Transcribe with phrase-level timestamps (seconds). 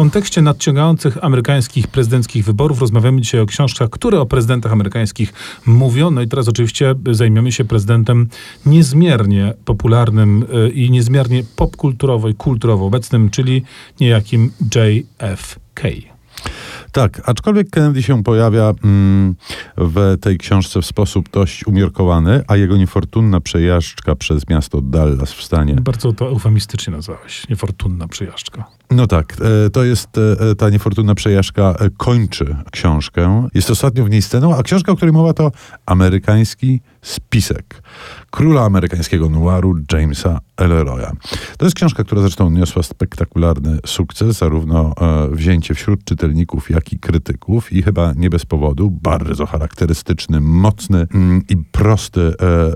[0.00, 5.32] kontekście nadciągających amerykańskich prezydenckich wyborów rozmawiamy dzisiaj o książkach, które o prezydentach amerykańskich
[5.66, 6.10] mówią.
[6.10, 8.28] No i teraz oczywiście zajmiemy się prezydentem
[8.66, 13.62] niezmiernie popularnym y, i niezmiernie popkulturowo i kulturowo obecnym, czyli
[14.00, 15.82] niejakim JFK.
[16.92, 19.34] Tak, aczkolwiek Kennedy się pojawia mm,
[19.76, 25.42] w tej książce w sposób dość umiarkowany, a jego niefortunna przejażdżka przez miasto Dallas w
[25.42, 25.74] stanie.
[25.74, 27.48] Bardzo to eufemistycznie nazwałeś.
[27.48, 28.79] Niefortunna przejażdżka.
[28.90, 29.36] No tak,
[29.66, 33.48] e, to jest e, ta niefortunna przejażdżka e, kończy książkę.
[33.54, 35.52] Jest ostatnio w niej sceną, a książka, o której mowa to
[35.86, 37.82] amerykański spisek
[38.30, 41.12] króla amerykańskiego noiru Jamesa Elroya.
[41.58, 44.94] To jest książka, która zresztą odniosła spektakularny sukces, zarówno
[45.30, 51.42] wzięcie wśród czytelników, jak i krytyków i chyba nie bez powodu bardzo charakterystyczny, mocny mm,
[51.48, 52.32] i prosty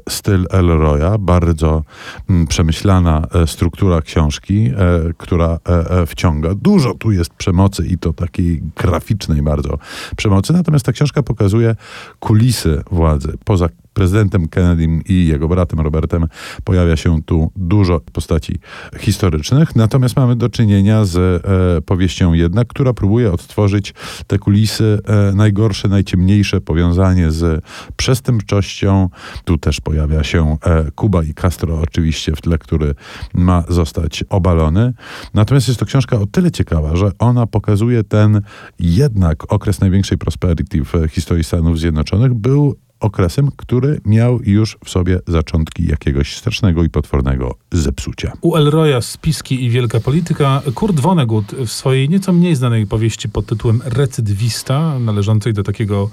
[0.08, 1.82] styl Elroya, bardzo
[2.30, 4.70] mm, przemyślana struktura książki,
[5.18, 5.58] która
[6.06, 6.54] wciąga.
[6.54, 9.78] Dużo tu jest przemocy i to takiej graficznej bardzo
[10.16, 11.76] przemocy, natomiast ta książka pokazuje
[12.20, 16.26] kulisy władzy poza prezydentem Kennedym i jego bratem Robertem
[16.64, 18.58] pojawia się tu dużo postaci
[18.98, 23.94] historycznych, natomiast mamy do czynienia z e, powieścią jednak, która próbuje odtworzyć
[24.26, 27.64] te kulisy e, najgorsze, najciemniejsze powiązanie z
[27.96, 29.08] przestępczością.
[29.44, 32.94] Tu też pojawia się e, Kuba i Castro oczywiście w tle, który
[33.34, 34.92] ma zostać obalony.
[35.34, 38.40] Natomiast jest to książka o tyle ciekawa, że ona pokazuje ten
[38.78, 45.20] jednak okres największej prosperity w historii Stanów Zjednoczonych był okresem, który miał już w sobie
[45.26, 48.32] zaczątki jakiegoś strasznego i potwornego zepsucia.
[48.40, 53.46] U Elroya Spiski i Wielka Polityka Kurt Vonnegut w swojej nieco mniej znanej powieści pod
[53.46, 56.10] tytułem Recydwista, należącej do takiego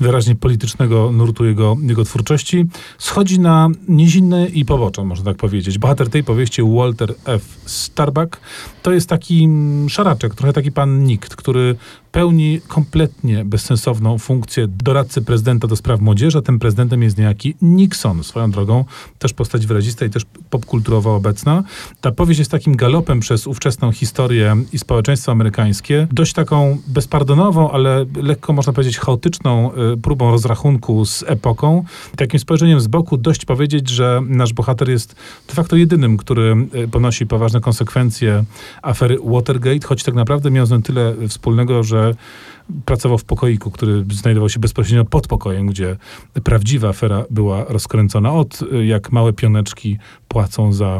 [0.00, 2.64] wyraźnie politycznego nurtu jego, jego twórczości,
[2.98, 5.78] schodzi na niziny i pobocze, można tak powiedzieć.
[5.78, 7.58] Bohater tej powieści, Walter F.
[7.66, 8.40] Starbuck,
[8.82, 9.48] to jest taki
[9.88, 11.76] szaraczek, trochę taki pan Nikt, który
[12.12, 18.24] pełni kompletnie bezsensowną funkcję doradcy prezydenta do spraw młodzieży, a tym prezydentem jest niejaki Nixon,
[18.24, 18.84] swoją drogą
[19.18, 20.22] też postać wyrazista i też
[21.10, 21.62] obecna.
[22.00, 28.06] Ta powieść jest takim galopem przez ówczesną historię i społeczeństwo amerykańskie, dość taką bezpardonową, ale
[28.22, 31.84] lekko można powiedzieć chaotyczną y, próbą rozrachunku z epoką.
[32.16, 35.16] Takim spojrzeniem z boku dość powiedzieć, że nasz bohater jest
[35.48, 38.44] de facto jedynym, który y, ponosi poważne konsekwencje
[38.82, 42.14] afery Watergate, choć tak naprawdę miał z nią tyle wspólnego, że
[42.84, 45.96] pracował w pokoiku, który znajdował się bezpośrednio pod pokojem, gdzie
[46.44, 48.32] prawdziwa afera była rozkręcona.
[48.32, 49.98] Od jak małe pioneczki
[50.28, 50.91] płacą za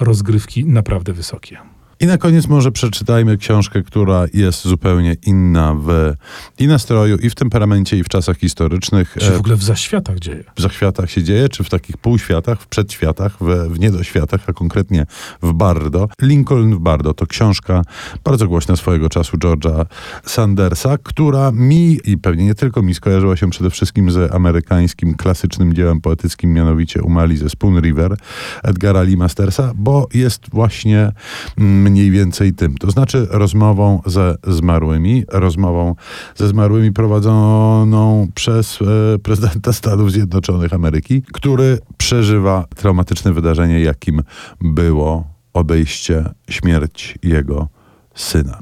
[0.00, 1.58] rozgrywki naprawdę wysokie.
[2.00, 6.12] I na koniec może przeczytajmy książkę, która jest zupełnie inna w
[6.58, 9.16] i nastroju, i w temperamencie, i w czasach historycznych.
[9.18, 10.44] Czy w ogóle w zaświatach dzieje?
[10.56, 15.06] W zaświatach się dzieje, czy w takich półświatach, w przedświatach, w, w niedoświatach, a konkretnie
[15.42, 16.08] w Bardo.
[16.22, 17.82] Lincoln w Bardo to książka
[18.24, 19.86] bardzo głośna swojego czasu George'a
[20.24, 25.74] Sandersa, która mi i pewnie nie tylko mi skojarzyła się przede wszystkim z amerykańskim klasycznym
[25.74, 28.16] dziełem poetyckim, mianowicie Umali ze Spoon River
[28.62, 31.12] Edgara Lee Mastersa, bo jest właśnie
[31.58, 32.76] mm, mniej więcej tym.
[32.78, 35.94] To znaczy rozmową ze zmarłymi, rozmową
[36.34, 44.22] ze zmarłymi prowadzoną przez e, prezydenta Stanów Zjednoczonych Ameryki, który przeżywa traumatyczne wydarzenie, jakim
[44.60, 47.68] było obejście, śmierć jego
[48.14, 48.58] syna.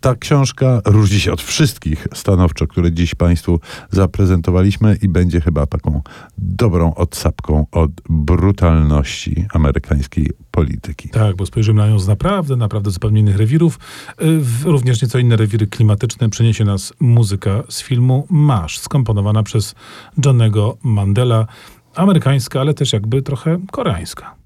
[0.00, 3.60] Ta książka różni się od wszystkich stanowczo, które dziś Państwu
[3.90, 6.02] zaprezentowaliśmy i będzie chyba taką
[6.38, 11.08] dobrą odsapką od brutalności amerykańskiej polityki.
[11.08, 13.78] Tak, bo spojrzymy na nią z naprawdę, naprawdę zupełnie innych rewirów.
[14.22, 19.74] Y, również nieco inne rewiry klimatyczne przyniesie nas muzyka z filmu Masz, skomponowana przez
[20.24, 21.46] Johnego Mandela.
[21.94, 24.36] Amerykańska, ale też jakby trochę koreańska.